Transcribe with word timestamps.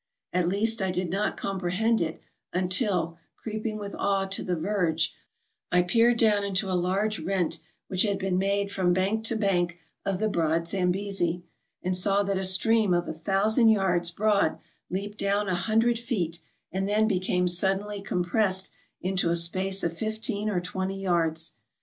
At 0.33 0.49
least 0.49 0.81
I 0.81 0.89
did 0.89 1.11
not 1.11 1.37
compre 1.37 1.73
hend 1.73 2.01
it 2.01 2.19
until, 2.51 3.19
creeping 3.35 3.77
with 3.77 3.93
awe 3.99 4.25
to 4.29 4.41
the 4.41 4.55
verge, 4.55 5.13
I 5.71 5.83
peered 5.83 6.17
down 6.17 6.37
AFRICA 6.41 6.55
387 6.57 6.71
into 6.71 6.71
a 6.71 6.83
large 6.89 7.19
rent 7.19 7.59
which 7.87 8.01
had 8.01 8.17
been 8.17 8.39
made 8.39 8.71
from 8.71 8.93
bank 8.93 9.23
to 9.25 9.35
bank 9.35 9.77
of 10.03 10.17
the 10.17 10.27
broad 10.27 10.67
Zambesi, 10.67 11.43
and 11.83 11.95
saw 11.95 12.23
that 12.23 12.35
a 12.39 12.43
stream 12.43 12.95
of 12.95 13.07
a 13.07 13.13
thousand 13.13 13.69
yards 13.69 14.09
broad 14.09 14.57
leaped 14.89 15.19
down 15.19 15.47
a 15.47 15.53
hundred 15.53 15.99
feet, 15.99 16.39
and 16.71 16.89
then 16.89 17.07
became 17.07 17.47
suddenly 17.47 18.01
compressed 18.01 18.71
into 19.01 19.29
a 19.29 19.35
space 19.35 19.83
of 19.83 19.95
fifteen 19.95 20.49
or 20.49 20.59
twenty 20.59 20.99
yards. 20.99 21.51